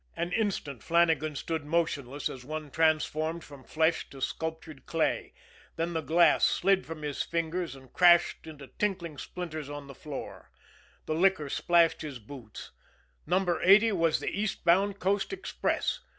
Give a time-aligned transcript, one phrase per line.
[0.17, 5.31] An instant Flannagan stood motionless as one transformed from flesh to sculptured clay
[5.75, 10.49] then the glass slid from his fingers and crashed into tinkling splinters on the floor.
[11.05, 12.71] The liquor splashed his boots.
[13.27, 15.99] Number Eighty was the eastbound Coast Express!